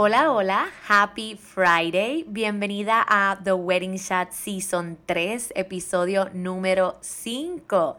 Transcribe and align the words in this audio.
Hola, 0.00 0.30
hola, 0.30 0.68
happy 0.86 1.34
Friday. 1.34 2.24
Bienvenida 2.28 3.04
a 3.08 3.36
The 3.42 3.52
Wedding 3.52 3.98
Chat 3.98 4.30
Season 4.30 4.96
3, 5.06 5.54
episodio 5.56 6.30
número 6.32 6.96
5. 7.00 7.96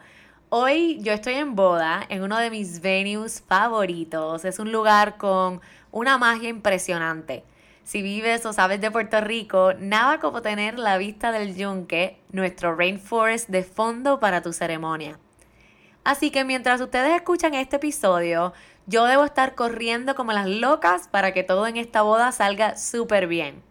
Hoy 0.48 1.00
yo 1.02 1.12
estoy 1.12 1.34
en 1.34 1.58
boda 1.58 2.06
en 2.08 2.24
uno 2.24 2.38
de 2.40 2.52
mis 2.52 2.80
venues 2.80 3.44
favoritos. 3.46 4.46
Es 4.46 4.60
un 4.60 4.72
lugar 4.72 5.18
con 5.18 5.60
una 5.92 6.18
magia 6.18 6.48
impresionante. 6.48 7.44
Si 7.84 8.02
vives 8.02 8.46
o 8.46 8.54
sabes 8.54 8.80
de 8.80 8.92
Puerto 8.92 9.20
Rico, 9.20 9.74
nada 9.74 10.22
como 10.22 10.42
tener 10.42 10.80
la 10.80 10.98
vista 10.98 11.34
del 11.34 11.54
yunque, 11.54 12.18
nuestro 12.32 12.78
rainforest 12.78 13.50
de 13.50 13.64
fondo 13.64 14.22
para 14.22 14.42
tu 14.42 14.54
ceremonia. 14.54 15.20
Así 16.10 16.32
que 16.32 16.44
mientras 16.44 16.82
ustedes 16.82 17.16
escuchan 17.16 17.54
este 17.54 17.76
episodio, 17.76 18.52
yo 18.88 19.06
debo 19.06 19.26
estar 19.26 19.54
corriendo 19.54 20.16
como 20.16 20.34
las 20.34 20.48
locas 20.48 21.08
para 21.08 21.34
que 21.34 21.44
todo 21.44 21.68
en 21.68 21.78
esta 21.78 22.02
boda 22.02 22.32
salga 22.32 22.78
súper 22.78 23.28
bien. 23.28 23.62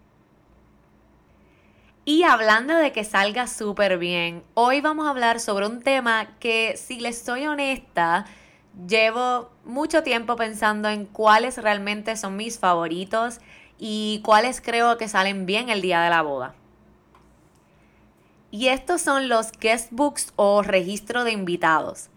Y 2.05 2.23
hablando 2.23 2.77
de 2.77 2.93
que 2.93 3.03
salga 3.03 3.45
súper 3.45 3.97
bien, 3.97 4.41
hoy 4.53 4.79
vamos 4.79 5.05
a 5.05 5.09
hablar 5.09 5.41
sobre 5.41 5.65
un 5.67 5.81
tema 5.81 6.37
que, 6.39 6.77
si 6.77 7.01
les 7.01 7.21
soy 7.21 7.45
honesta, 7.45 8.25
llevo 8.87 9.49
mucho 9.65 10.01
tiempo 10.03 10.37
pensando 10.37 10.87
en 10.87 11.07
cuáles 11.07 11.57
realmente 11.57 12.15
son 12.15 12.37
mis 12.37 12.57
favoritos 12.57 13.41
y 13.77 14.21
cuáles 14.23 14.61
creo 14.61 14.97
que 14.97 15.09
salen 15.09 15.45
bien 15.45 15.67
el 15.67 15.81
día 15.81 15.99
de 15.99 16.09
la 16.09 16.21
boda. 16.21 16.55
Y 18.49 18.69
estos 18.69 19.01
son 19.01 19.27
los 19.27 19.51
guestbooks 19.51 20.31
o 20.37 20.61
registro 20.61 21.25
de 21.25 21.33
invitados. 21.33 22.09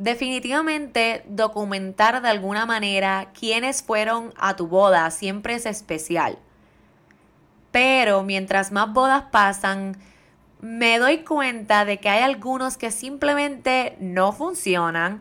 Definitivamente 0.00 1.22
documentar 1.28 2.22
de 2.22 2.28
alguna 2.30 2.64
manera 2.64 3.32
quiénes 3.38 3.82
fueron 3.82 4.32
a 4.38 4.56
tu 4.56 4.66
boda 4.66 5.10
siempre 5.10 5.52
es 5.56 5.66
especial. 5.66 6.38
Pero 7.70 8.22
mientras 8.22 8.72
más 8.72 8.90
bodas 8.94 9.24
pasan, 9.30 9.98
me 10.62 10.98
doy 10.98 11.18
cuenta 11.18 11.84
de 11.84 11.98
que 12.00 12.08
hay 12.08 12.22
algunos 12.22 12.78
que 12.78 12.90
simplemente 12.90 13.98
no 14.00 14.32
funcionan 14.32 15.20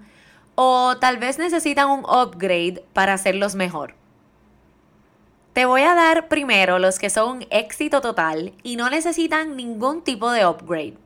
o 0.56 0.96
tal 0.98 1.18
vez 1.18 1.40
necesitan 1.40 1.90
un 1.90 2.06
upgrade 2.06 2.82
para 2.94 3.16
hacerlos 3.16 3.56
mejor. 3.56 3.96
Te 5.52 5.66
voy 5.66 5.82
a 5.82 5.94
dar 5.94 6.30
primero 6.30 6.80
los 6.80 7.00
que 7.00 7.10
son 7.10 7.40
un 7.40 7.48
éxito 7.50 8.00
total 8.00 8.54
y 8.64 8.78
no 8.78 8.90
necesitan 8.90 9.58
ningún 9.58 10.06
tipo 10.06 10.32
de 10.32 10.48
upgrade. 10.48 10.98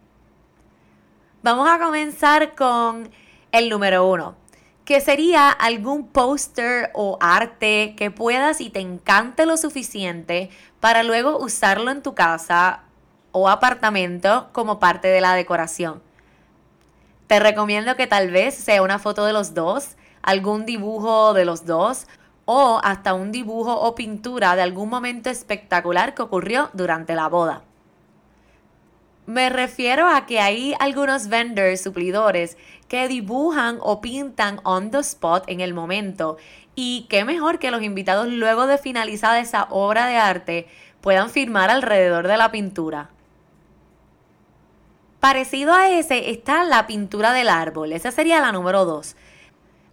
Vamos 1.41 1.67
a 1.67 1.79
comenzar 1.79 2.53
con 2.53 3.09
el 3.53 3.69
número 3.69 4.05
uno, 4.05 4.35
que 4.83 4.99
sería 4.99 5.49
algún 5.49 6.07
póster 6.07 6.89
o 6.93 7.17
arte 7.21 7.93
que 7.95 8.11
puedas 8.11 8.59
y 8.59 8.69
te 8.69 8.81
encante 8.81 9.45
lo 9.45 9.55
suficiente 9.55 10.49
para 10.81 11.03
luego 11.03 11.37
usarlo 11.37 11.91
en 11.91 12.01
tu 12.01 12.15
casa 12.15 12.81
o 13.31 13.47
apartamento 13.47 14.49
como 14.51 14.79
parte 14.79 15.07
de 15.07 15.21
la 15.21 15.35
decoración. 15.35 16.01
Te 17.27 17.39
recomiendo 17.39 17.95
que 17.95 18.07
tal 18.07 18.31
vez 18.31 18.55
sea 18.55 18.81
una 18.81 18.99
foto 18.99 19.23
de 19.23 19.33
los 19.33 19.53
dos, 19.53 19.95
algún 20.23 20.65
dibujo 20.65 21.33
de 21.33 21.45
los 21.45 21.65
dos 21.65 22.07
o 22.45 22.81
hasta 22.83 23.13
un 23.13 23.31
dibujo 23.31 23.73
o 23.73 23.95
pintura 23.95 24.55
de 24.55 24.63
algún 24.63 24.89
momento 24.89 25.29
espectacular 25.29 26.15
que 26.15 26.23
ocurrió 26.23 26.69
durante 26.73 27.15
la 27.15 27.27
boda. 27.29 27.61
Me 29.25 29.49
refiero 29.49 30.09
a 30.09 30.25
que 30.25 30.39
hay 30.41 30.75
algunos 30.79 31.29
vendors, 31.29 31.81
suplidores, 31.81 32.57
que 32.89 33.07
dibujan 33.07 33.77
o 33.81 34.01
pintan 34.01 34.59
on 34.63 34.91
the 34.91 34.99
spot 34.99 35.45
en 35.47 35.61
el 35.61 35.73
momento. 35.73 36.37
Y 36.75 37.07
qué 37.09 37.23
mejor 37.23 37.57
que 37.57 37.71
los 37.71 37.83
invitados 37.83 38.27
luego 38.27 38.67
de 38.67 38.77
finalizada 38.77 39.39
esa 39.39 39.67
obra 39.69 40.07
de 40.07 40.17
arte 40.17 40.67
puedan 40.99 41.29
firmar 41.29 41.69
alrededor 41.69 42.27
de 42.27 42.37
la 42.37 42.51
pintura. 42.51 43.09
Parecido 45.21 45.73
a 45.73 45.89
ese 45.89 46.31
está 46.31 46.65
la 46.65 46.85
pintura 46.85 47.31
del 47.31 47.47
árbol, 47.47 47.93
esa 47.93 48.11
sería 48.11 48.41
la 48.41 48.51
número 48.51 48.83
2. 48.83 49.15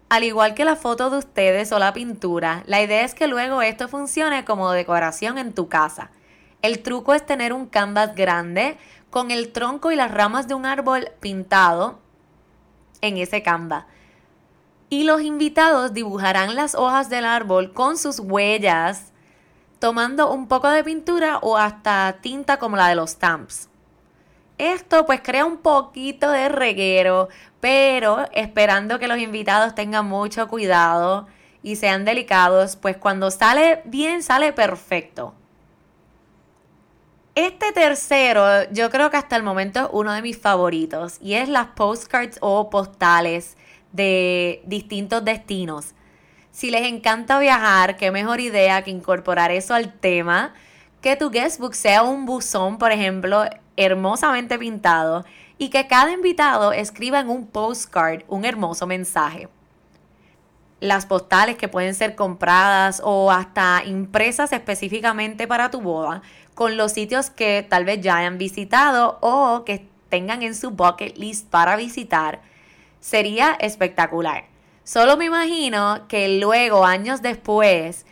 Al 0.08 0.24
igual 0.24 0.54
que 0.54 0.64
la 0.64 0.74
foto 0.74 1.08
de 1.08 1.18
ustedes 1.18 1.70
o 1.70 1.78
la 1.78 1.92
pintura, 1.92 2.64
la 2.66 2.82
idea 2.82 3.04
es 3.04 3.14
que 3.14 3.28
luego 3.28 3.62
esto 3.62 3.86
funcione 3.86 4.44
como 4.44 4.72
decoración 4.72 5.38
en 5.38 5.52
tu 5.52 5.68
casa. 5.68 6.10
El 6.62 6.82
truco 6.82 7.14
es 7.14 7.24
tener 7.24 7.52
un 7.52 7.66
canvas 7.66 8.14
grande 8.16 8.76
con 9.10 9.30
el 9.30 9.52
tronco 9.52 9.90
y 9.90 9.96
las 9.96 10.10
ramas 10.10 10.48
de 10.48 10.54
un 10.54 10.66
árbol 10.66 11.10
pintado 11.20 11.98
en 13.00 13.16
ese 13.16 13.42
canvas. 13.42 13.84
Y 14.88 15.04
los 15.04 15.20
invitados 15.22 15.92
dibujarán 15.92 16.54
las 16.54 16.74
hojas 16.74 17.10
del 17.10 17.24
árbol 17.24 17.72
con 17.72 17.96
sus 17.96 18.18
huellas, 18.18 19.12
tomando 19.78 20.32
un 20.32 20.48
poco 20.48 20.68
de 20.68 20.84
pintura 20.84 21.38
o 21.42 21.56
hasta 21.56 22.18
tinta 22.20 22.58
como 22.58 22.76
la 22.76 22.88
de 22.88 22.94
los 22.94 23.10
stamps. 23.10 23.68
Esto 24.58 25.06
pues 25.06 25.20
crea 25.22 25.46
un 25.46 25.58
poquito 25.58 26.30
de 26.30 26.48
reguero, 26.48 27.28
pero 27.60 28.26
esperando 28.32 28.98
que 28.98 29.08
los 29.08 29.18
invitados 29.18 29.74
tengan 29.74 30.06
mucho 30.06 30.48
cuidado 30.48 31.26
y 31.62 31.76
sean 31.76 32.04
delicados, 32.04 32.76
pues 32.76 32.96
cuando 32.96 33.30
sale 33.30 33.82
bien, 33.86 34.22
sale 34.22 34.52
perfecto. 34.52 35.34
Este 37.36 37.72
tercero, 37.72 38.68
yo 38.72 38.90
creo 38.90 39.08
que 39.10 39.16
hasta 39.16 39.36
el 39.36 39.44
momento 39.44 39.80
es 39.80 39.86
uno 39.92 40.12
de 40.12 40.20
mis 40.20 40.36
favoritos 40.36 41.18
y 41.20 41.34
es 41.34 41.48
las 41.48 41.68
postcards 41.68 42.38
o 42.40 42.70
postales 42.70 43.56
de 43.92 44.62
distintos 44.66 45.24
destinos. 45.24 45.94
Si 46.50 46.72
les 46.72 46.82
encanta 46.88 47.38
viajar, 47.38 47.96
qué 47.96 48.10
mejor 48.10 48.40
idea 48.40 48.82
que 48.82 48.90
incorporar 48.90 49.52
eso 49.52 49.74
al 49.74 49.92
tema, 49.92 50.54
que 51.00 51.14
tu 51.14 51.30
guestbook 51.30 51.74
sea 51.74 52.02
un 52.02 52.26
buzón, 52.26 52.78
por 52.78 52.90
ejemplo, 52.90 53.44
hermosamente 53.76 54.58
pintado 54.58 55.24
y 55.56 55.70
que 55.70 55.86
cada 55.86 56.10
invitado 56.10 56.72
escriba 56.72 57.20
en 57.20 57.30
un 57.30 57.46
postcard 57.46 58.24
un 58.26 58.44
hermoso 58.44 58.88
mensaje. 58.88 59.48
Las 60.80 61.06
postales 61.06 61.56
que 61.56 61.68
pueden 61.68 61.94
ser 61.94 62.16
compradas 62.16 63.02
o 63.04 63.30
hasta 63.30 63.82
impresas 63.84 64.52
específicamente 64.52 65.46
para 65.46 65.70
tu 65.70 65.80
boda 65.80 66.22
con 66.60 66.76
los 66.76 66.92
sitios 66.92 67.30
que 67.30 67.66
tal 67.66 67.86
vez 67.86 68.02
ya 68.02 68.18
hayan 68.18 68.36
visitado 68.36 69.16
o 69.22 69.64
que 69.64 69.88
tengan 70.10 70.42
en 70.42 70.54
su 70.54 70.72
bucket 70.72 71.16
list 71.16 71.48
para 71.48 71.74
visitar, 71.74 72.42
sería 73.00 73.56
espectacular. 73.60 74.44
Solo 74.84 75.16
me 75.16 75.24
imagino 75.24 76.06
que 76.06 76.38
luego, 76.38 76.84
años 76.84 77.22
después, 77.22 78.04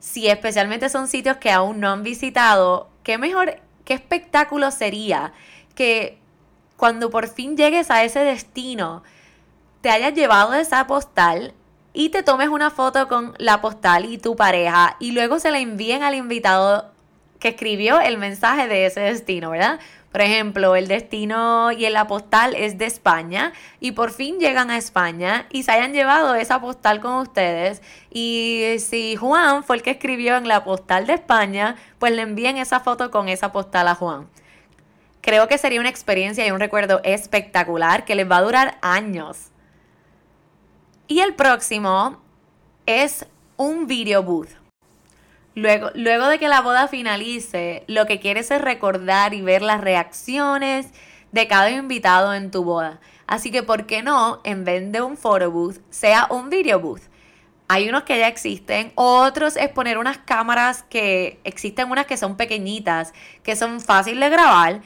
si 0.00 0.28
especialmente 0.28 0.90
son 0.90 1.08
sitios 1.08 1.38
que 1.38 1.50
aún 1.50 1.80
no 1.80 1.88
han 1.88 2.02
visitado, 2.02 2.90
qué 3.04 3.16
mejor, 3.16 3.62
qué 3.86 3.94
espectáculo 3.94 4.70
sería 4.70 5.32
que 5.74 6.18
cuando 6.76 7.08
por 7.08 7.28
fin 7.28 7.56
llegues 7.56 7.90
a 7.90 8.04
ese 8.04 8.20
destino, 8.20 9.02
te 9.80 9.88
hayas 9.88 10.12
llevado 10.12 10.52
esa 10.52 10.86
postal 10.86 11.54
y 11.94 12.10
te 12.10 12.22
tomes 12.22 12.50
una 12.50 12.70
foto 12.70 13.08
con 13.08 13.34
la 13.38 13.62
postal 13.62 14.04
y 14.04 14.18
tu 14.18 14.36
pareja 14.36 14.96
y 15.00 15.12
luego 15.12 15.38
se 15.38 15.50
la 15.50 15.58
envíen 15.58 16.02
al 16.02 16.14
invitado 16.14 16.92
que 17.44 17.50
escribió 17.50 18.00
el 18.00 18.16
mensaje 18.16 18.68
de 18.68 18.86
ese 18.86 19.00
destino, 19.00 19.50
¿verdad? 19.50 19.78
Por 20.10 20.22
ejemplo, 20.22 20.76
el 20.76 20.88
destino 20.88 21.72
y 21.72 21.86
la 21.90 22.06
postal 22.06 22.54
es 22.56 22.78
de 22.78 22.86
España 22.86 23.52
y 23.80 23.92
por 23.92 24.12
fin 24.12 24.40
llegan 24.40 24.70
a 24.70 24.78
España 24.78 25.44
y 25.50 25.64
se 25.64 25.72
hayan 25.72 25.92
llevado 25.92 26.34
esa 26.36 26.62
postal 26.62 27.02
con 27.02 27.16
ustedes. 27.16 27.82
Y 28.10 28.76
si 28.78 29.16
Juan 29.16 29.62
fue 29.62 29.76
el 29.76 29.82
que 29.82 29.90
escribió 29.90 30.38
en 30.38 30.48
la 30.48 30.64
postal 30.64 31.06
de 31.06 31.12
España, 31.12 31.76
pues 31.98 32.12
le 32.12 32.22
envíen 32.22 32.56
esa 32.56 32.80
foto 32.80 33.10
con 33.10 33.28
esa 33.28 33.52
postal 33.52 33.88
a 33.88 33.94
Juan. 33.94 34.26
Creo 35.20 35.46
que 35.46 35.58
sería 35.58 35.80
una 35.80 35.90
experiencia 35.90 36.46
y 36.46 36.50
un 36.50 36.60
recuerdo 36.60 37.02
espectacular 37.04 38.06
que 38.06 38.14
les 38.14 38.30
va 38.30 38.38
a 38.38 38.42
durar 38.42 38.78
años. 38.80 39.50
Y 41.08 41.20
el 41.20 41.34
próximo 41.34 42.22
es 42.86 43.26
un 43.58 43.86
video 43.86 44.22
booth. 44.22 44.63
Luego, 45.54 45.90
luego 45.94 46.26
de 46.26 46.38
que 46.38 46.48
la 46.48 46.60
boda 46.62 46.88
finalice, 46.88 47.84
lo 47.86 48.06
que 48.06 48.18
quieres 48.18 48.50
es 48.50 48.60
recordar 48.60 49.34
y 49.34 49.40
ver 49.40 49.62
las 49.62 49.80
reacciones 49.80 50.88
de 51.30 51.46
cada 51.46 51.70
invitado 51.70 52.34
en 52.34 52.50
tu 52.50 52.64
boda. 52.64 53.00
Así 53.26 53.50
que, 53.50 53.62
¿por 53.62 53.86
qué 53.86 54.02
no, 54.02 54.40
en 54.44 54.64
vez 54.64 54.90
de 54.90 55.00
un 55.00 55.16
photo 55.16 55.50
booth, 55.50 55.78
sea 55.90 56.26
un 56.30 56.50
video 56.50 56.80
booth? 56.80 57.02
Hay 57.68 57.88
unos 57.88 58.02
que 58.02 58.18
ya 58.18 58.28
existen, 58.28 58.92
otros 58.94 59.56
es 59.56 59.68
poner 59.70 59.96
unas 59.96 60.18
cámaras 60.18 60.82
que 60.82 61.40
existen 61.44 61.90
unas 61.90 62.06
que 62.06 62.16
son 62.16 62.36
pequeñitas, 62.36 63.14
que 63.42 63.56
son 63.56 63.80
fáciles 63.80 64.20
de 64.20 64.36
grabar, 64.36 64.82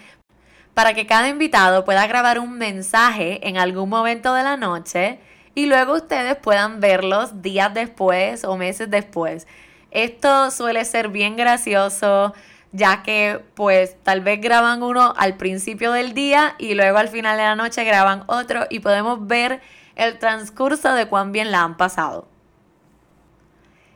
para 0.74 0.94
que 0.94 1.06
cada 1.06 1.28
invitado 1.28 1.84
pueda 1.84 2.06
grabar 2.06 2.38
un 2.38 2.56
mensaje 2.56 3.46
en 3.48 3.58
algún 3.58 3.88
momento 3.88 4.32
de 4.34 4.44
la 4.44 4.56
noche 4.56 5.18
y 5.56 5.66
luego 5.66 5.94
ustedes 5.94 6.36
puedan 6.36 6.78
verlos 6.78 7.42
días 7.42 7.74
después 7.74 8.44
o 8.44 8.56
meses 8.56 8.88
después. 8.88 9.48
Esto 9.90 10.50
suele 10.50 10.84
ser 10.84 11.08
bien 11.08 11.36
gracioso 11.36 12.34
ya 12.72 13.02
que 13.02 13.42
pues 13.54 13.96
tal 14.02 14.20
vez 14.20 14.40
graban 14.40 14.82
uno 14.82 15.14
al 15.16 15.36
principio 15.36 15.92
del 15.92 16.14
día 16.14 16.54
y 16.58 16.74
luego 16.74 16.98
al 16.98 17.08
final 17.08 17.36
de 17.36 17.44
la 17.44 17.56
noche 17.56 17.84
graban 17.84 18.24
otro 18.26 18.66
y 18.68 18.80
podemos 18.80 19.26
ver 19.26 19.60
el 19.96 20.18
transcurso 20.18 20.92
de 20.92 21.06
cuán 21.06 21.32
bien 21.32 21.50
la 21.50 21.62
han 21.62 21.76
pasado. 21.76 22.28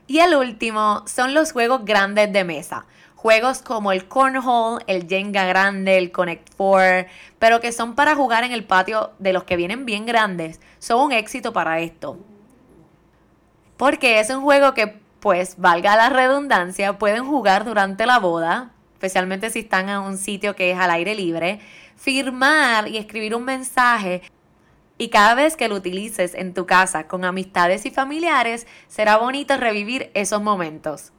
Y 0.07 0.19
el 0.19 0.35
último 0.35 1.05
son 1.07 1.33
los 1.33 1.53
juegos 1.53 1.85
grandes 1.85 2.33
de 2.33 2.45
mesa. 2.45 2.87
Juegos 3.15 3.63
como 3.63 3.93
el 3.93 4.09
Cornhole, 4.09 4.83
el 4.89 5.07
Jenga 5.07 5.45
grande, 5.45 5.97
el 5.97 6.11
Connect 6.11 6.53
Four, 6.57 7.07
pero 7.39 7.61
que 7.61 7.71
son 7.71 7.95
para 7.95 8.17
jugar 8.17 8.43
en 8.43 8.51
el 8.51 8.65
patio 8.65 9.13
de 9.21 9.33
los 9.33 9.45
que 9.45 9.57
vienen 9.57 9.87
bien 9.87 10.07
grandes, 10.07 10.61
son 10.81 11.01
un 11.01 11.13
éxito 11.13 11.53
para 11.53 11.79
esto. 11.79 12.19
Porque 13.77 14.19
es 14.19 14.29
un 14.31 14.43
juego 14.43 14.75
que 14.75 15.01
pues 15.23 15.55
valga 15.57 15.95
la 15.95 16.09
redundancia, 16.09 16.99
pueden 16.99 17.25
jugar 17.25 17.65
durante 17.65 18.07
la 18.07 18.19
boda, 18.19 18.73
especialmente 18.95 19.51
si 19.51 19.61
están 19.61 19.89
en 19.89 19.99
un 19.99 20.19
sitio 20.19 20.57
que 20.57 20.73
es 20.73 20.79
al 20.79 20.91
aire 20.91 21.15
libre, 21.15 21.61
firmar 21.95 22.89
y 22.89 22.99
escribir 22.99 23.37
un 23.37 23.45
mensaje. 23.45 24.23
Y 24.99 25.11
cada 25.11 25.37
vez 25.37 25.57
que 25.57 25.69
lo 25.69 25.77
utilices 25.77 26.35
en 26.35 26.55
tu 26.55 26.67
casa 26.67 27.07
con 27.07 27.25
amistades 27.25 27.87
y 27.87 27.93
familiares, 27.93 28.67
será 28.89 29.17
bonito 29.17 29.57
revivir 29.57 30.11
esos 30.15 30.43
momentos. 30.43 31.13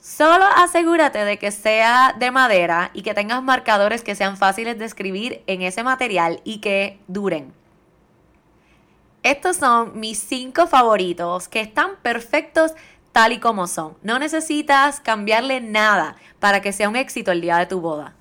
Solo 0.00 0.44
asegúrate 0.56 1.24
de 1.24 1.38
que 1.38 1.52
sea 1.52 2.16
de 2.18 2.32
madera 2.32 2.90
y 2.94 3.02
que 3.02 3.14
tengas 3.14 3.44
marcadores 3.44 4.02
que 4.02 4.16
sean 4.16 4.36
fáciles 4.36 4.76
de 4.76 4.86
escribir 4.86 5.44
en 5.46 5.62
ese 5.62 5.84
material 5.84 6.40
y 6.42 6.58
que 6.58 6.98
duren. 7.06 7.52
Estos 9.28 9.58
son 9.58 10.00
mis 10.00 10.18
cinco 10.20 10.66
favoritos 10.66 11.48
que 11.48 11.60
están 11.60 11.96
perfectos 12.00 12.72
tal 13.12 13.32
y 13.32 13.38
como 13.38 13.66
son. 13.66 13.94
No 14.00 14.18
necesitas 14.18 15.00
cambiarle 15.00 15.60
nada 15.60 16.16
para 16.38 16.62
que 16.62 16.72
sea 16.72 16.88
un 16.88 16.96
éxito 16.96 17.30
el 17.30 17.42
día 17.42 17.58
de 17.58 17.66
tu 17.66 17.78
boda. 17.78 18.14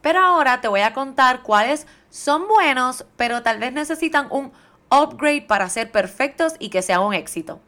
Pero 0.00 0.20
ahora 0.20 0.62
te 0.62 0.68
voy 0.68 0.80
a 0.80 0.94
contar 0.94 1.42
cuáles 1.42 1.86
son 2.08 2.48
buenos, 2.48 3.04
pero 3.18 3.42
tal 3.42 3.58
vez 3.58 3.74
necesitan 3.74 4.28
un 4.30 4.50
upgrade 4.90 5.42
para 5.42 5.68
ser 5.68 5.92
perfectos 5.92 6.54
y 6.58 6.70
que 6.70 6.80
sea 6.80 7.00
un 7.00 7.12
éxito. 7.12 7.60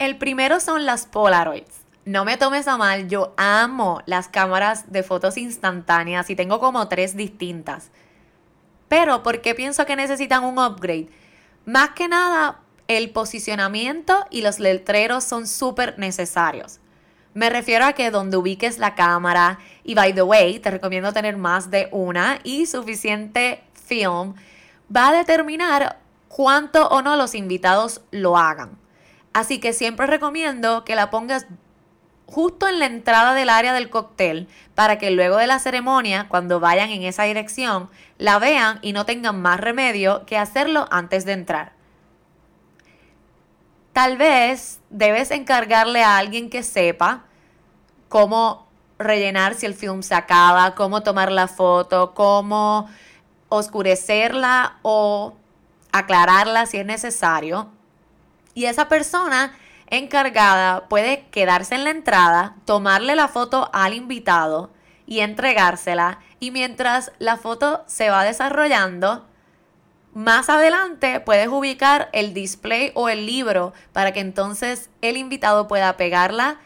El 0.00 0.18
primero 0.18 0.58
son 0.58 0.84
las 0.84 1.06
Polaroids. 1.06 1.82
No 2.06 2.24
me 2.24 2.36
tomes 2.36 2.66
a 2.66 2.76
mal, 2.76 3.08
yo 3.08 3.34
amo 3.36 4.02
las 4.06 4.26
cámaras 4.26 4.90
de 4.90 5.04
fotos 5.04 5.38
instantáneas 5.38 6.28
y 6.28 6.34
tengo 6.34 6.58
como 6.58 6.88
tres 6.88 7.16
distintas. 7.16 7.92
Pero 8.92 9.22
¿por 9.22 9.40
qué 9.40 9.54
pienso 9.54 9.86
que 9.86 9.96
necesitan 9.96 10.44
un 10.44 10.58
upgrade? 10.58 11.08
Más 11.64 11.92
que 11.92 12.08
nada, 12.08 12.60
el 12.88 13.08
posicionamiento 13.08 14.26
y 14.28 14.42
los 14.42 14.58
letreros 14.58 15.24
son 15.24 15.46
súper 15.46 15.98
necesarios. 15.98 16.78
Me 17.32 17.48
refiero 17.48 17.86
a 17.86 17.94
que 17.94 18.10
donde 18.10 18.36
ubiques 18.36 18.76
la 18.76 18.94
cámara, 18.94 19.58
y 19.82 19.94
by 19.94 20.14
the 20.14 20.20
way, 20.20 20.58
te 20.58 20.70
recomiendo 20.70 21.10
tener 21.14 21.38
más 21.38 21.70
de 21.70 21.88
una 21.90 22.40
y 22.44 22.66
suficiente 22.66 23.64
film, 23.72 24.34
va 24.94 25.08
a 25.08 25.14
determinar 25.14 25.98
cuánto 26.28 26.86
o 26.88 27.00
no 27.00 27.16
los 27.16 27.34
invitados 27.34 28.02
lo 28.10 28.36
hagan. 28.36 28.76
Así 29.32 29.58
que 29.58 29.72
siempre 29.72 30.06
recomiendo 30.06 30.84
que 30.84 30.96
la 30.96 31.08
pongas 31.08 31.46
justo 32.26 32.68
en 32.68 32.78
la 32.78 32.86
entrada 32.86 33.34
del 33.34 33.50
área 33.50 33.74
del 33.74 33.90
cóctel 33.90 34.48
para 34.74 34.98
que 34.98 35.10
luego 35.10 35.36
de 35.36 35.46
la 35.46 35.58
ceremonia, 35.58 36.26
cuando 36.28 36.60
vayan 36.60 36.90
en 36.90 37.02
esa 37.02 37.24
dirección, 37.24 37.90
la 38.18 38.38
vean 38.38 38.78
y 38.82 38.92
no 38.92 39.04
tengan 39.04 39.40
más 39.40 39.60
remedio 39.60 40.24
que 40.26 40.38
hacerlo 40.38 40.86
antes 40.90 41.24
de 41.24 41.32
entrar. 41.32 41.72
Tal 43.92 44.16
vez 44.16 44.80
debes 44.88 45.30
encargarle 45.30 46.02
a 46.02 46.16
alguien 46.16 46.48
que 46.48 46.62
sepa 46.62 47.24
cómo 48.08 48.66
rellenar 48.98 49.54
si 49.54 49.66
el 49.66 49.74
film 49.74 50.02
se 50.02 50.14
acaba, 50.14 50.74
cómo 50.74 51.02
tomar 51.02 51.30
la 51.30 51.48
foto, 51.48 52.14
cómo 52.14 52.88
oscurecerla 53.48 54.78
o 54.82 55.34
aclararla 55.92 56.64
si 56.64 56.78
es 56.78 56.86
necesario. 56.86 57.68
Y 58.54 58.64
esa 58.64 58.88
persona 58.88 59.54
encargada 59.92 60.88
puede 60.88 61.26
quedarse 61.30 61.74
en 61.74 61.84
la 61.84 61.90
entrada, 61.90 62.56
tomarle 62.64 63.14
la 63.14 63.28
foto 63.28 63.70
al 63.74 63.92
invitado 63.92 64.70
y 65.06 65.20
entregársela. 65.20 66.18
Y 66.40 66.50
mientras 66.50 67.12
la 67.18 67.36
foto 67.36 67.84
se 67.86 68.08
va 68.08 68.24
desarrollando, 68.24 69.26
más 70.14 70.48
adelante 70.48 71.20
puedes 71.20 71.48
ubicar 71.48 72.08
el 72.12 72.32
display 72.32 72.90
o 72.94 73.10
el 73.10 73.26
libro 73.26 73.74
para 73.92 74.12
que 74.12 74.20
entonces 74.20 74.88
el 75.02 75.18
invitado 75.18 75.68
pueda 75.68 75.96
pegarla 75.98 76.58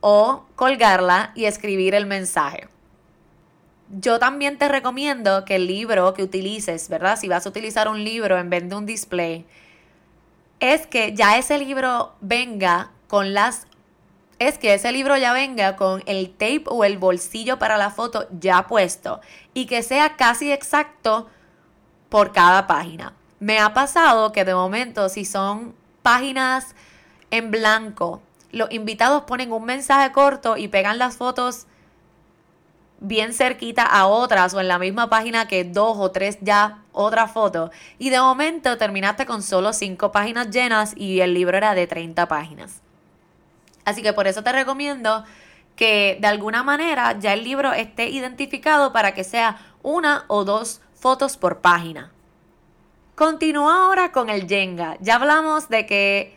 o 0.00 0.46
colgarla 0.56 1.32
y 1.34 1.44
escribir 1.44 1.94
el 1.94 2.06
mensaje. 2.06 2.68
Yo 3.90 4.18
también 4.18 4.56
te 4.58 4.68
recomiendo 4.68 5.44
que 5.44 5.56
el 5.56 5.66
libro 5.66 6.14
que 6.14 6.22
utilices, 6.22 6.88
¿verdad? 6.88 7.18
Si 7.18 7.28
vas 7.28 7.44
a 7.44 7.48
utilizar 7.50 7.88
un 7.88 8.02
libro 8.02 8.38
en 8.38 8.48
vez 8.50 8.68
de 8.68 8.74
un 8.74 8.86
display, 8.86 9.46
es 10.60 10.86
que 10.86 11.14
ya 11.14 11.38
ese 11.38 11.58
libro 11.58 12.14
venga 12.20 12.90
con 13.08 13.34
las 13.34 13.66
es 14.38 14.56
que 14.56 14.74
ese 14.74 14.92
libro 14.92 15.16
ya 15.16 15.32
venga 15.32 15.74
con 15.74 16.02
el 16.06 16.30
tape 16.30 16.64
o 16.66 16.84
el 16.84 16.96
bolsillo 16.96 17.58
para 17.58 17.76
la 17.76 17.90
foto 17.90 18.28
ya 18.38 18.68
puesto 18.68 19.20
y 19.52 19.66
que 19.66 19.82
sea 19.82 20.16
casi 20.16 20.52
exacto 20.52 21.28
por 22.08 22.32
cada 22.32 22.68
página. 22.68 23.14
Me 23.40 23.58
ha 23.58 23.74
pasado 23.74 24.30
que 24.30 24.44
de 24.44 24.54
momento 24.54 25.08
si 25.08 25.24
son 25.24 25.74
páginas 26.02 26.76
en 27.32 27.50
blanco, 27.50 28.22
los 28.52 28.70
invitados 28.70 29.24
ponen 29.24 29.52
un 29.52 29.64
mensaje 29.64 30.12
corto 30.12 30.56
y 30.56 30.68
pegan 30.68 30.98
las 30.98 31.16
fotos 31.16 31.66
bien 33.00 33.32
cerquita 33.32 33.84
a 33.84 34.06
otras 34.06 34.54
o 34.54 34.60
en 34.60 34.68
la 34.68 34.78
misma 34.78 35.08
página 35.08 35.46
que 35.46 35.64
dos 35.64 35.96
o 35.98 36.10
tres 36.10 36.38
ya 36.40 36.82
otra 36.92 37.28
foto 37.28 37.70
y 37.98 38.10
de 38.10 38.20
momento 38.20 38.76
terminaste 38.76 39.24
con 39.24 39.42
solo 39.42 39.72
cinco 39.72 40.10
páginas 40.10 40.50
llenas 40.50 40.94
y 40.96 41.20
el 41.20 41.34
libro 41.34 41.56
era 41.56 41.74
de 41.74 41.86
30 41.86 42.26
páginas. 42.26 42.80
Así 43.84 44.02
que 44.02 44.12
por 44.12 44.26
eso 44.26 44.42
te 44.42 44.52
recomiendo 44.52 45.24
que 45.76 46.18
de 46.20 46.26
alguna 46.26 46.62
manera 46.62 47.18
ya 47.18 47.32
el 47.32 47.44
libro 47.44 47.72
esté 47.72 48.08
identificado 48.08 48.92
para 48.92 49.14
que 49.14 49.24
sea 49.24 49.58
una 49.82 50.24
o 50.26 50.44
dos 50.44 50.80
fotos 50.94 51.36
por 51.36 51.60
página. 51.60 52.10
Continúa 53.14 53.84
ahora 53.84 54.12
con 54.12 54.28
el 54.28 54.48
Jenga. 54.48 54.96
Ya 55.00 55.14
hablamos 55.14 55.68
de 55.68 55.86
que 55.86 56.36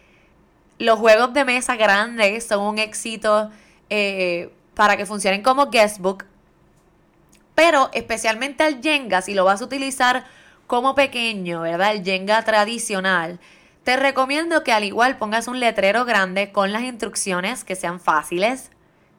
los 0.78 1.00
juegos 1.00 1.34
de 1.34 1.46
mesa 1.46 1.76
grandes 1.76 2.48
son 2.48 2.62
un 2.62 2.78
éxito 2.78 3.52
eh, 3.90 4.54
para 4.74 4.98
que 4.98 5.06
funcionen 5.06 5.44
como 5.44 5.70
guestbook, 5.70 6.26
pero 7.62 7.92
especialmente 7.94 8.64
al 8.64 8.82
Jenga, 8.82 9.22
si 9.22 9.36
lo 9.36 9.46
vas 9.46 9.62
a 9.62 9.66
utilizar 9.66 10.26
como 10.66 10.96
pequeño, 10.96 11.62
¿verdad? 11.62 11.92
El 11.92 12.04
Jenga 12.04 12.44
tradicional. 12.44 13.40
Te 13.84 13.98
recomiendo 13.98 14.64
que 14.64 14.72
al 14.72 14.84
igual 14.84 15.20
pongas 15.20 15.48
un 15.48 15.60
letrero 15.60 16.04
grande 16.04 16.52
con 16.52 16.72
las 16.72 16.82
instrucciones 16.82 17.64
que 17.64 17.76
sean 17.76 18.00
fáciles 18.00 18.72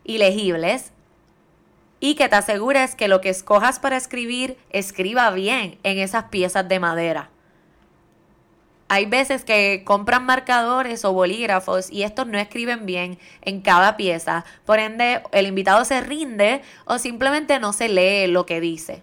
y 0.02 0.18
legibles 0.18 0.90
y 2.00 2.16
que 2.16 2.28
te 2.28 2.34
asegures 2.34 2.96
que 2.96 3.06
lo 3.06 3.20
que 3.20 3.28
escojas 3.28 3.78
para 3.78 3.96
escribir 3.96 4.58
escriba 4.70 5.30
bien 5.30 5.78
en 5.84 5.98
esas 5.98 6.24
piezas 6.24 6.68
de 6.68 6.80
madera. 6.80 7.30
Hay 8.94 9.06
veces 9.06 9.42
que 9.42 9.84
compran 9.86 10.26
marcadores 10.26 11.06
o 11.06 11.14
bolígrafos 11.14 11.90
y 11.90 12.02
estos 12.02 12.26
no 12.26 12.36
escriben 12.36 12.84
bien 12.84 13.18
en 13.40 13.62
cada 13.62 13.96
pieza, 13.96 14.44
por 14.66 14.80
ende 14.80 15.22
el 15.32 15.46
invitado 15.46 15.86
se 15.86 16.02
rinde 16.02 16.60
o 16.84 16.98
simplemente 16.98 17.58
no 17.58 17.72
se 17.72 17.88
lee 17.88 18.30
lo 18.30 18.44
que 18.44 18.60
dice. 18.60 19.02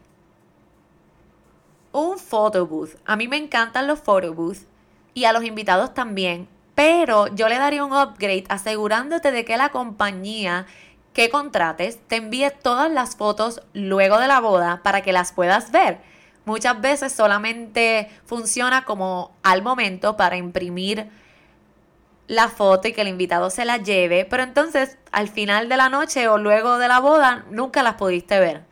Un 1.92 2.20
photo 2.20 2.68
booth. 2.68 2.98
A 3.04 3.16
mí 3.16 3.28
me 3.28 3.38
encantan 3.38 3.88
los 3.88 4.00
photo 4.00 4.32
booths 4.32 4.68
y 5.16 5.24
a 5.24 5.34
los 5.34 5.44
invitados 5.44 5.96
también, 5.96 6.48
pero 6.76 7.26
yo 7.34 7.50
le 7.50 7.58
daría 7.58 7.84
un 7.84 7.94
upgrade 7.94 8.46
asegurándote 8.48 9.32
de 9.32 9.44
que 9.44 9.58
la 9.58 9.70
compañía 9.70 10.68
que 11.14 11.32
contrates 11.32 11.98
te 12.08 12.18
envíe 12.18 12.52
todas 12.62 12.92
las 12.92 13.16
fotos 13.16 13.64
luego 13.74 14.20
de 14.20 14.28
la 14.28 14.40
boda 14.40 14.82
para 14.84 15.02
que 15.02 15.14
las 15.14 15.32
puedas 15.32 15.72
ver. 15.72 16.00
Muchas 16.50 16.82
veces 16.82 17.14
solamente 17.14 18.10
funciona 18.26 18.84
como 18.84 19.32
al 19.44 19.62
momento 19.62 20.18
para 20.18 20.36
imprimir 20.36 21.08
la 22.26 22.48
foto 22.48 22.88
y 22.88 22.92
que 22.92 23.02
el 23.02 23.08
invitado 23.08 23.52
se 23.52 23.66
la 23.66 23.78
lleve, 23.78 24.26
pero 24.26 24.42
entonces 24.42 24.98
al 25.12 25.28
final 25.28 25.70
de 25.70 25.78
la 25.78 25.90
noche 25.90 26.28
o 26.28 26.40
luego 26.40 26.80
de 26.80 26.88
la 26.88 27.00
boda 27.02 27.46
nunca 27.52 27.84
las 27.84 27.98
pudiste 27.98 28.40
ver. 28.40 28.64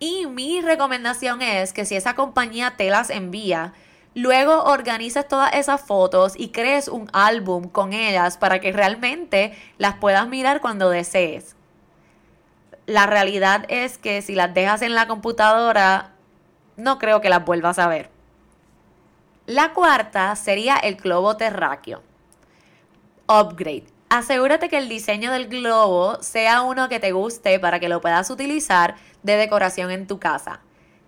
Y 0.00 0.26
mi 0.26 0.60
recomendación 0.60 1.40
es 1.40 1.72
que 1.72 1.86
si 1.86 1.96
esa 1.96 2.14
compañía 2.14 2.74
te 2.76 2.90
las 2.90 3.08
envía, 3.08 3.72
Luego 4.16 4.64
organizas 4.64 5.28
todas 5.28 5.54
esas 5.54 5.80
fotos 5.82 6.34
y 6.36 6.48
crees 6.48 6.88
un 6.88 7.08
álbum 7.12 7.68
con 7.68 7.92
ellas 7.92 8.36
para 8.36 8.58
que 8.58 8.72
realmente 8.72 9.56
las 9.78 9.94
puedas 9.94 10.26
mirar 10.26 10.60
cuando 10.60 10.90
desees. 10.90 11.54
La 12.86 13.06
realidad 13.06 13.66
es 13.68 13.98
que 13.98 14.20
si 14.20 14.34
las 14.34 14.52
dejas 14.52 14.82
en 14.82 14.96
la 14.96 15.06
computadora, 15.06 16.09
no 16.80 16.98
creo 16.98 17.20
que 17.20 17.28
las 17.28 17.44
vuelvas 17.44 17.78
a 17.78 17.88
ver. 17.88 18.10
La 19.46 19.72
cuarta 19.72 20.34
sería 20.36 20.76
el 20.76 20.96
globo 20.96 21.36
terráqueo. 21.36 22.02
Upgrade. 23.26 23.86
Asegúrate 24.08 24.68
que 24.68 24.78
el 24.78 24.88
diseño 24.88 25.32
del 25.32 25.48
globo 25.48 26.20
sea 26.20 26.62
uno 26.62 26.88
que 26.88 26.98
te 27.00 27.12
guste 27.12 27.60
para 27.60 27.78
que 27.78 27.88
lo 27.88 28.00
puedas 28.00 28.30
utilizar 28.30 28.96
de 29.22 29.36
decoración 29.36 29.90
en 29.90 30.06
tu 30.06 30.18
casa 30.18 30.60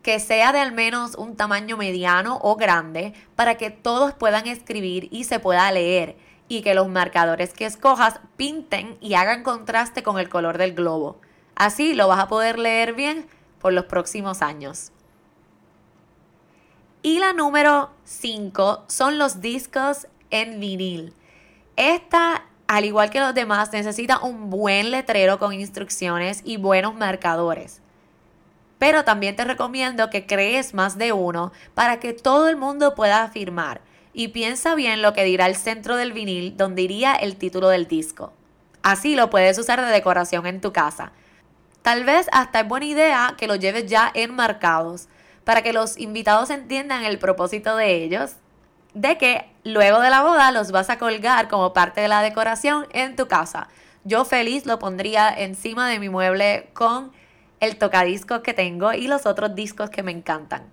que 0.02 0.18
sea 0.18 0.52
de 0.52 0.58
al 0.58 0.72
menos 0.72 1.14
un 1.14 1.36
tamaño 1.36 1.76
mediano 1.76 2.38
o 2.42 2.56
grande 2.56 3.14
para 3.36 3.56
que 3.56 3.70
todos 3.70 4.12
puedan 4.12 4.46
escribir 4.46 5.08
y 5.10 5.24
se 5.24 5.38
pueda 5.38 5.70
leer 5.70 6.16
y 6.48 6.62
que 6.62 6.74
los 6.74 6.88
marcadores 6.88 7.54
que 7.54 7.66
escojas 7.66 8.20
pinten 8.36 8.98
y 9.00 9.14
hagan 9.14 9.42
contraste 9.42 10.02
con 10.02 10.18
el 10.18 10.28
color 10.28 10.58
del 10.58 10.74
globo. 10.74 11.20
Así 11.54 11.94
lo 11.94 12.08
vas 12.08 12.18
a 12.18 12.28
poder 12.28 12.58
leer 12.58 12.94
bien 12.94 13.26
por 13.60 13.72
los 13.72 13.84
próximos 13.84 14.42
años. 14.42 14.90
Y 17.02 17.18
la 17.18 17.32
número 17.32 17.90
5 18.04 18.84
son 18.88 19.18
los 19.18 19.40
discos 19.40 20.06
en 20.30 20.60
vinil. 20.60 21.14
Esta, 21.76 22.44
al 22.68 22.84
igual 22.84 23.10
que 23.10 23.20
los 23.20 23.34
demás, 23.34 23.72
necesita 23.72 24.20
un 24.20 24.50
buen 24.50 24.90
letrero 24.90 25.38
con 25.38 25.52
instrucciones 25.52 26.42
y 26.44 26.58
buenos 26.58 26.94
marcadores 26.94 27.82
pero 28.82 29.04
también 29.04 29.36
te 29.36 29.44
recomiendo 29.44 30.10
que 30.10 30.26
crees 30.26 30.74
más 30.74 30.98
de 30.98 31.12
uno 31.12 31.52
para 31.72 32.00
que 32.00 32.12
todo 32.12 32.48
el 32.48 32.56
mundo 32.56 32.96
pueda 32.96 33.28
firmar. 33.28 33.80
Y 34.12 34.26
piensa 34.28 34.74
bien 34.74 35.02
lo 35.02 35.12
que 35.12 35.22
dirá 35.22 35.46
el 35.46 35.54
centro 35.54 35.94
del 35.94 36.12
vinil 36.12 36.56
donde 36.56 36.82
iría 36.82 37.14
el 37.14 37.36
título 37.36 37.68
del 37.68 37.86
disco. 37.86 38.32
Así 38.82 39.14
lo 39.14 39.30
puedes 39.30 39.56
usar 39.56 39.80
de 39.80 39.86
decoración 39.86 40.48
en 40.48 40.60
tu 40.60 40.72
casa. 40.72 41.12
Tal 41.82 42.02
vez 42.02 42.26
hasta 42.32 42.58
es 42.58 42.66
buena 42.66 42.86
idea 42.86 43.34
que 43.38 43.46
lo 43.46 43.54
lleves 43.54 43.86
ya 43.86 44.10
enmarcados 44.14 45.06
para 45.44 45.62
que 45.62 45.72
los 45.72 45.98
invitados 45.98 46.50
entiendan 46.50 47.04
el 47.04 47.18
propósito 47.18 47.76
de 47.76 48.04
ellos, 48.04 48.32
de 48.94 49.18
que 49.18 49.50
luego 49.64 50.00
de 50.00 50.10
la 50.10 50.22
boda 50.22 50.52
los 50.52 50.70
vas 50.70 50.90
a 50.90 50.98
colgar 50.98 51.48
como 51.48 51.72
parte 51.72 52.00
de 52.00 52.08
la 52.08 52.22
decoración 52.22 52.86
en 52.92 53.16
tu 53.16 53.26
casa. 53.26 53.68
Yo 54.04 54.24
feliz 54.24 54.66
lo 54.66 54.78
pondría 54.78 55.30
encima 55.30 55.88
de 55.88 55.98
mi 55.98 56.08
mueble 56.08 56.70
con 56.74 57.12
el 57.60 57.76
tocadiscos 57.76 58.40
que 58.40 58.54
tengo 58.54 58.92
y 58.92 59.06
los 59.06 59.26
otros 59.26 59.54
discos 59.54 59.88
que 59.90 60.02
me 60.02 60.10
encantan. 60.10 60.64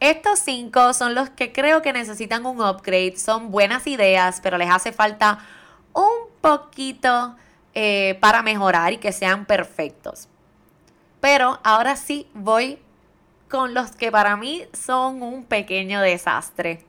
Estos 0.00 0.40
cinco 0.40 0.92
son 0.92 1.14
los 1.14 1.30
que 1.30 1.52
creo 1.52 1.82
que 1.82 1.92
necesitan 1.92 2.44
un 2.44 2.60
upgrade. 2.60 3.16
Son 3.16 3.50
buenas 3.50 3.86
ideas, 3.86 4.40
pero 4.42 4.58
les 4.58 4.70
hace 4.70 4.92
falta 4.92 5.38
un 5.92 6.28
poquito 6.40 7.34
eh, 7.74 8.18
para 8.20 8.42
mejorar 8.42 8.92
y 8.92 8.98
que 8.98 9.12
sean 9.12 9.46
perfectos. 9.46 10.28
Pero 11.20 11.60
ahora 11.62 11.96
sí 11.96 12.28
voy 12.34 12.78
con 13.48 13.74
los 13.74 13.92
que 13.92 14.10
para 14.10 14.36
mí 14.36 14.64
son 14.72 15.22
un 15.22 15.44
pequeño 15.44 16.00
desastre. 16.00 16.84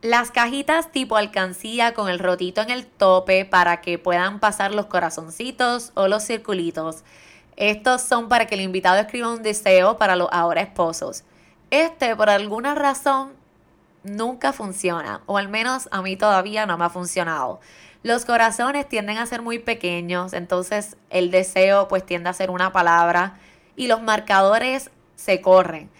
Las 0.00 0.30
cajitas 0.30 0.92
tipo 0.92 1.16
alcancía 1.16 1.94
con 1.94 2.08
el 2.08 2.18
rotito 2.18 2.60
en 2.60 2.70
el 2.70 2.86
tope 2.86 3.44
para 3.44 3.80
que 3.80 3.98
puedan 3.98 4.38
pasar 4.38 4.74
los 4.74 4.86
corazoncitos 4.86 5.92
o 5.94 6.08
los 6.08 6.24
circulitos. 6.24 7.04
Estos 7.56 8.02
son 8.02 8.28
para 8.28 8.46
que 8.46 8.54
el 8.54 8.60
invitado 8.60 8.98
escriba 8.98 9.32
un 9.32 9.42
deseo 9.42 9.96
para 9.96 10.16
los 10.16 10.28
ahora 10.30 10.60
esposos. 10.60 11.24
Este, 11.70 12.14
por 12.16 12.28
alguna 12.28 12.74
razón, 12.74 13.32
nunca 14.02 14.52
funciona, 14.52 15.22
o 15.26 15.38
al 15.38 15.48
menos 15.48 15.88
a 15.90 16.02
mí 16.02 16.16
todavía 16.16 16.66
no 16.66 16.76
me 16.76 16.84
ha 16.84 16.90
funcionado. 16.90 17.60
Los 18.02 18.26
corazones 18.26 18.86
tienden 18.86 19.16
a 19.16 19.24
ser 19.24 19.40
muy 19.40 19.58
pequeños, 19.58 20.34
entonces 20.34 20.96
el 21.08 21.30
deseo 21.30 21.88
pues 21.88 22.04
tiende 22.04 22.28
a 22.28 22.34
ser 22.34 22.50
una 22.50 22.70
palabra 22.70 23.38
y 23.76 23.86
los 23.86 24.02
marcadores 24.02 24.90
se 25.16 25.40
corren. 25.40 25.90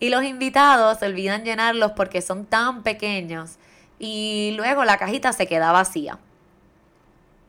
Y 0.00 0.08
los 0.08 0.24
invitados 0.24 0.98
se 0.98 1.06
olvidan 1.06 1.44
llenarlos 1.44 1.92
porque 1.92 2.22
son 2.22 2.44
tan 2.44 2.82
pequeños 2.82 3.58
y 3.98 4.52
luego 4.56 4.84
la 4.84 4.98
cajita 4.98 5.32
se 5.32 5.46
queda 5.46 5.70
vacía. 5.72 6.18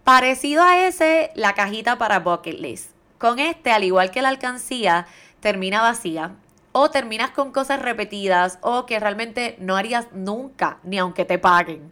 Parecido 0.04 0.62
a 0.64 0.86
ese, 0.86 1.32
la 1.34 1.54
cajita 1.54 1.98
para 1.98 2.20
bucket 2.20 2.60
list. 2.60 2.92
Con 3.18 3.40
este, 3.40 3.72
al 3.72 3.84
igual 3.84 4.12
que 4.12 4.22
la 4.22 4.30
alcancía, 4.30 5.08
termina 5.40 5.82
vacía 5.82 6.36
o 6.74 6.90
terminas 6.90 7.32
con 7.32 7.52
cosas 7.52 7.82
repetidas 7.82 8.60
o 8.62 8.86
que 8.86 9.00
realmente 9.00 9.56
no 9.60 9.78
harías 9.78 10.08
nunca, 10.12 10.80
ni 10.84 10.98
aunque 10.98 11.24
te 11.24 11.40
paguen. 11.40 11.92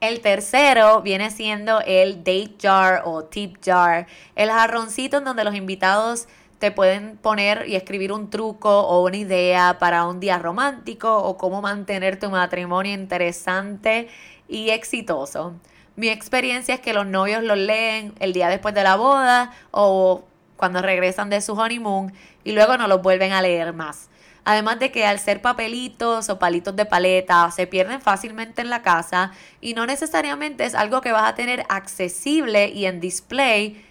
El 0.00 0.22
tercero 0.22 1.02
viene 1.02 1.30
siendo 1.30 1.80
el 1.82 2.18
date 2.18 2.54
jar 2.60 3.02
o 3.04 3.24
tip 3.24 3.58
jar, 3.62 4.06
el 4.34 4.50
jarroncito 4.50 5.18
en 5.18 5.24
donde 5.24 5.44
los 5.44 5.54
invitados 5.54 6.26
te 6.60 6.70
pueden 6.70 7.16
poner 7.16 7.64
y 7.66 7.74
escribir 7.74 8.12
un 8.12 8.28
truco 8.28 8.80
o 8.80 9.02
una 9.02 9.16
idea 9.16 9.78
para 9.78 10.06
un 10.06 10.20
día 10.20 10.38
romántico 10.38 11.16
o 11.16 11.38
cómo 11.38 11.62
mantener 11.62 12.18
tu 12.18 12.28
matrimonio 12.28 12.92
interesante 12.92 14.08
y 14.46 14.68
exitoso. 14.68 15.54
Mi 15.96 16.10
experiencia 16.10 16.74
es 16.74 16.80
que 16.80 16.92
los 16.92 17.06
novios 17.06 17.42
los 17.42 17.56
leen 17.56 18.12
el 18.20 18.34
día 18.34 18.50
después 18.50 18.74
de 18.74 18.84
la 18.84 18.96
boda 18.96 19.52
o 19.70 20.24
cuando 20.58 20.82
regresan 20.82 21.30
de 21.30 21.40
su 21.40 21.54
honeymoon 21.54 22.12
y 22.44 22.52
luego 22.52 22.76
no 22.76 22.88
los 22.88 23.00
vuelven 23.00 23.32
a 23.32 23.40
leer 23.40 23.72
más. 23.72 24.10
Además 24.44 24.78
de 24.80 24.92
que 24.92 25.06
al 25.06 25.18
ser 25.18 25.40
papelitos 25.40 26.28
o 26.28 26.38
palitos 26.38 26.76
de 26.76 26.84
paleta 26.84 27.50
se 27.52 27.66
pierden 27.66 28.02
fácilmente 28.02 28.60
en 28.60 28.68
la 28.68 28.82
casa 28.82 29.32
y 29.62 29.72
no 29.72 29.86
necesariamente 29.86 30.66
es 30.66 30.74
algo 30.74 31.00
que 31.00 31.12
vas 31.12 31.26
a 31.26 31.34
tener 31.34 31.64
accesible 31.70 32.68
y 32.68 32.84
en 32.84 33.00
display 33.00 33.82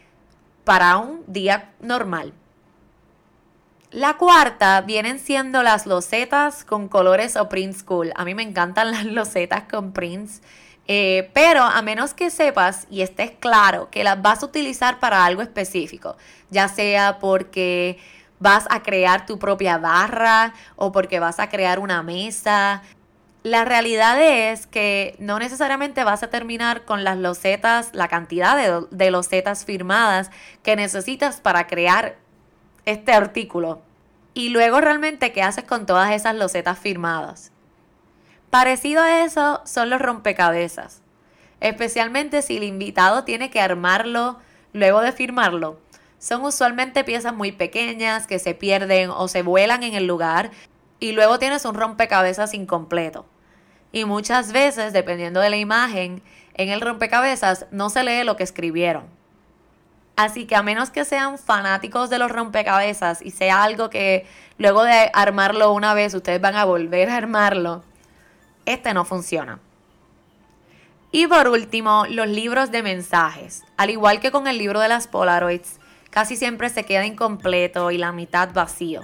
para 0.65 0.97
un 0.97 1.23
día 1.25 1.71
normal. 1.81 2.31
La 3.91 4.17
cuarta 4.17 4.81
vienen 4.81 5.17
siendo 5.17 5.63
las 5.63 5.87
losetas 5.87 6.63
con 6.63 6.89
colores 6.89 7.35
o 7.35 7.49
print 7.49 7.75
school. 7.75 8.11
A 8.15 8.23
mí 8.23 8.35
me 8.35 8.43
encantan 8.43 8.91
las 8.91 9.05
losetas 9.05 9.63
con 9.63 9.93
prints. 9.93 10.41
Eh, 10.87 11.29
pero 11.33 11.63
a 11.63 11.81
menos 11.81 12.13
que 12.13 12.29
sepas 12.29 12.87
y 12.89 13.01
estés 13.01 13.31
claro 13.39 13.89
que 13.91 14.03
las 14.03 14.21
vas 14.21 14.41
a 14.41 14.47
utilizar 14.47 14.99
para 14.99 15.23
algo 15.23 15.43
específico, 15.43 16.17
ya 16.49 16.67
sea 16.67 17.19
porque 17.19 17.99
vas 18.39 18.65
a 18.71 18.81
crear 18.81 19.27
tu 19.27 19.37
propia 19.37 19.77
barra 19.77 20.53
o 20.75 20.91
porque 20.91 21.19
vas 21.19 21.39
a 21.39 21.49
crear 21.49 21.77
una 21.77 22.01
mesa. 22.01 22.81
La 23.43 23.65
realidad 23.65 24.19
es 24.19 24.65
que 24.65 25.15
no 25.19 25.37
necesariamente 25.37 26.03
vas 26.03 26.23
a 26.23 26.29
terminar 26.29 26.85
con 26.85 27.03
las 27.03 27.17
losetas, 27.17 27.91
la 27.93 28.07
cantidad 28.07 28.57
de, 28.57 28.87
de 28.89 29.11
losetas 29.11 29.65
firmadas 29.65 30.31
que 30.63 30.75
necesitas 30.75 31.39
para 31.39 31.67
crear 31.67 32.17
este 32.91 33.13
artículo. 33.13 33.81
Y 34.33 34.49
luego 34.49 34.81
realmente, 34.81 35.31
¿qué 35.31 35.41
haces 35.41 35.63
con 35.63 35.85
todas 35.85 36.11
esas 36.11 36.35
losetas 36.35 36.79
firmadas? 36.79 37.51
Parecido 38.49 39.01
a 39.03 39.23
eso 39.23 39.61
son 39.65 39.89
los 39.89 40.01
rompecabezas, 40.01 41.01
especialmente 41.59 42.41
si 42.41 42.57
el 42.57 42.63
invitado 42.63 43.23
tiene 43.23 43.51
que 43.51 43.61
armarlo 43.61 44.37
luego 44.73 45.01
de 45.01 45.11
firmarlo. 45.11 45.79
Son 46.17 46.43
usualmente 46.43 47.03
piezas 47.03 47.33
muy 47.33 47.51
pequeñas 47.51 48.27
que 48.27 48.39
se 48.39 48.55
pierden 48.55 49.09
o 49.09 49.27
se 49.27 49.41
vuelan 49.41 49.83
en 49.83 49.93
el 49.93 50.07
lugar 50.07 50.51
y 50.99 51.11
luego 51.11 51.39
tienes 51.39 51.65
un 51.65 51.75
rompecabezas 51.75 52.53
incompleto. 52.53 53.25
Y 53.91 54.05
muchas 54.05 54.51
veces, 54.51 54.93
dependiendo 54.93 55.39
de 55.39 55.49
la 55.49 55.57
imagen, 55.57 56.21
en 56.55 56.69
el 56.69 56.81
rompecabezas 56.81 57.67
no 57.71 57.89
se 57.89 58.03
lee 58.03 58.23
lo 58.23 58.35
que 58.35 58.43
escribieron. 58.43 59.18
Así 60.19 60.45
que 60.45 60.57
a 60.57 60.63
menos 60.63 60.89
que 60.89 61.05
sean 61.05 61.37
fanáticos 61.37 62.09
de 62.09 62.19
los 62.19 62.29
rompecabezas 62.29 63.21
y 63.21 63.31
sea 63.31 63.63
algo 63.63 63.89
que 63.89 64.27
luego 64.57 64.83
de 64.83 65.09
armarlo 65.13 65.71
una 65.71 65.93
vez 65.93 66.13
ustedes 66.13 66.41
van 66.41 66.57
a 66.57 66.65
volver 66.65 67.09
a 67.09 67.15
armarlo, 67.15 67.85
este 68.65 68.93
no 68.93 69.05
funciona. 69.05 69.59
Y 71.13 71.25
por 71.27 71.47
último, 71.47 72.05
los 72.09 72.27
libros 72.27 72.69
de 72.69 72.83
mensajes. 72.83 73.63
Al 73.77 73.91
igual 73.91 74.19
que 74.19 74.29
con 74.29 74.47
el 74.47 74.57
libro 74.57 74.81
de 74.81 74.89
las 74.89 75.07
Polaroids, 75.07 75.79
casi 76.09 76.35
siempre 76.35 76.67
se 76.67 76.83
queda 76.83 77.05
incompleto 77.05 77.89
y 77.89 77.97
la 77.97 78.11
mitad 78.11 78.49
vacío. 78.53 79.03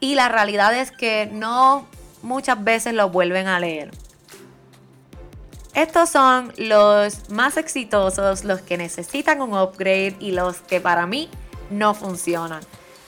Y 0.00 0.14
la 0.14 0.30
realidad 0.30 0.74
es 0.74 0.92
que 0.92 1.28
no 1.30 1.86
muchas 2.22 2.64
veces 2.64 2.94
lo 2.94 3.10
vuelven 3.10 3.48
a 3.48 3.60
leer. 3.60 3.90
Estos 5.74 6.10
son 6.10 6.52
los 6.58 7.30
más 7.30 7.56
exitosos, 7.56 8.44
los 8.44 8.60
que 8.60 8.76
necesitan 8.76 9.40
un 9.40 9.58
upgrade 9.58 10.16
y 10.20 10.32
los 10.32 10.58
que 10.58 10.80
para 10.80 11.06
mí 11.06 11.30
no 11.70 11.94
funcionan. 11.94 12.60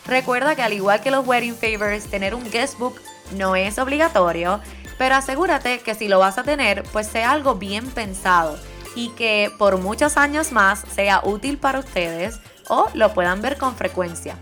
Recuerda 0.07 0.57
que 0.57 0.63
al 0.63 0.73
igual 0.73 1.03
que 1.03 1.11
los 1.11 1.27
wedding 1.27 1.57
favors, 1.57 2.07
tener 2.07 2.35
un 2.35 2.51
guestbook 2.51 2.99
no 3.37 3.55
es 3.55 3.79
obligatorio, 3.79 4.61
pero 4.97 5.15
asegúrate 5.15 5.81
que 5.81 5.95
si 5.95 6.09
lo 6.09 6.19
vas 6.19 6.39
a 6.39 6.43
tener, 6.43 6.85
pues 6.85 7.07
sea 7.07 7.33
algo 7.33 7.57
bien 7.57 7.91
pensado 7.91 8.59
y 8.95 9.11
que 9.11 9.53
por 9.59 9.79
muchos 9.79 10.17
años 10.17 10.53
más 10.53 10.85
sea 10.95 11.21
útil 11.23 11.59
para 11.59 11.81
ustedes 11.81 12.39
o 12.69 12.89
lo 12.95 13.13
puedan 13.13 13.43
ver 13.43 13.59
con 13.59 13.77
frecuencia. 13.77 14.37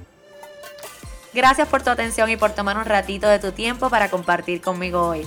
Gracias 1.35 1.67
por 1.67 1.83
tu 1.83 1.91
atención 1.91 2.31
y 2.31 2.37
por 2.37 2.53
tomar 2.53 2.77
un 2.77 2.85
ratito 2.85 3.27
de 3.27 3.39
tu 3.39 3.53
tiempo 3.53 3.89
para 3.89 4.11
compartir 4.11 4.61
conmigo 4.61 5.09
hoy. 5.09 5.27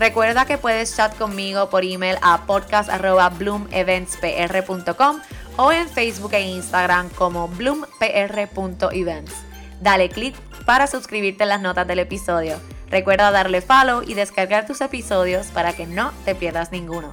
Recuerda 0.00 0.46
que 0.46 0.56
puedes 0.56 0.96
chat 0.96 1.14
conmigo 1.18 1.68
por 1.68 1.84
email 1.84 2.16
a 2.22 2.46
podcast.bloomeventspr.com 2.46 5.20
o 5.58 5.72
en 5.72 5.90
Facebook 5.90 6.32
e 6.32 6.40
Instagram 6.40 7.10
como 7.10 7.48
bloompr.events. 7.48 9.34
Dale 9.78 10.08
click 10.08 10.34
para 10.64 10.86
suscribirte 10.86 11.42
a 11.42 11.46
las 11.46 11.60
notas 11.60 11.86
del 11.86 11.98
episodio. 11.98 12.58
Recuerda 12.88 13.30
darle 13.30 13.60
follow 13.60 14.02
y 14.02 14.14
descargar 14.14 14.64
tus 14.64 14.80
episodios 14.80 15.48
para 15.48 15.74
que 15.74 15.86
no 15.86 16.12
te 16.24 16.34
pierdas 16.34 16.72
ninguno. 16.72 17.10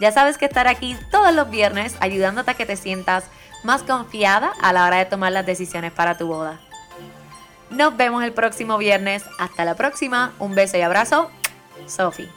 Ya 0.00 0.10
sabes 0.10 0.38
que 0.38 0.46
estar 0.46 0.66
aquí 0.66 0.96
todos 1.10 1.34
los 1.34 1.50
viernes 1.50 1.94
ayudándote 2.00 2.52
a 2.52 2.54
que 2.54 2.64
te 2.64 2.76
sientas 2.76 3.24
más 3.64 3.82
confiada 3.82 4.54
a 4.62 4.72
la 4.72 4.86
hora 4.86 4.96
de 4.96 5.04
tomar 5.04 5.32
las 5.32 5.44
decisiones 5.44 5.92
para 5.92 6.16
tu 6.16 6.28
boda. 6.28 6.58
Nos 7.68 7.98
vemos 7.98 8.24
el 8.24 8.32
próximo 8.32 8.78
viernes. 8.78 9.24
Hasta 9.38 9.66
la 9.66 9.74
próxima. 9.74 10.32
Un 10.38 10.54
beso 10.54 10.78
y 10.78 10.80
abrazo. 10.80 11.30
Sophie. 11.86 12.28